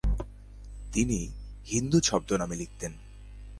[0.93, 1.19] তিনি
[1.67, 2.91] "হিন্দু" ছদ্মনামে লিখতেন।